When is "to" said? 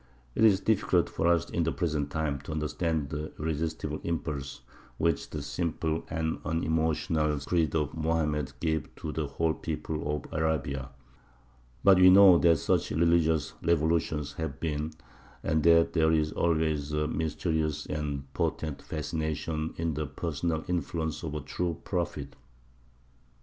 2.41-2.51, 8.95-9.11